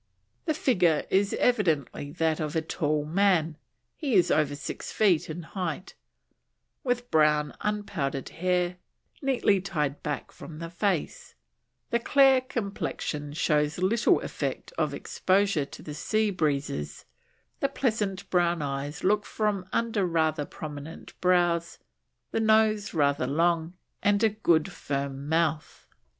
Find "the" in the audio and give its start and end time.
0.45-0.55, 10.57-10.71, 11.91-11.99, 15.83-15.93, 17.59-17.69, 22.31-22.39